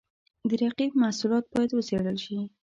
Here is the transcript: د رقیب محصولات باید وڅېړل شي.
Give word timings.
د 0.49 0.49
رقیب 0.61 0.91
محصولات 1.03 1.45
باید 1.53 1.71
وڅېړل 1.73 2.17
شي. 2.25 2.37